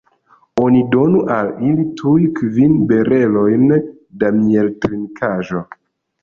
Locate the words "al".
1.35-1.51